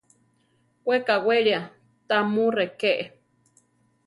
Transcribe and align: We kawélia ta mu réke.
We 0.87 0.95
kawélia 1.07 1.59
ta 2.07 2.15
mu 2.33 2.45
réke. 2.57 2.93